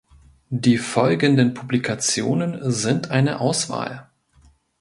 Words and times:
Die 0.49 0.79
folgenden 0.79 1.53
Publikationen 1.53 2.71
sind 2.71 3.11
eine 3.11 3.39
Auswahl. 3.39 4.09